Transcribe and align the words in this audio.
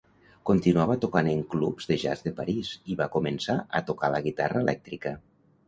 Continuava 0.49 0.95
tocant 1.03 1.29
en 1.33 1.43
clubs 1.51 1.91
de 1.91 1.99
jazz 2.05 2.25
de 2.29 2.33
París 2.41 2.73
i 2.95 2.99
va 3.03 3.09
començar 3.19 3.59
a 3.81 3.85
tocar 3.93 4.13
la 4.17 4.25
guitarra 4.31 4.67
elèctrica. 4.69 5.17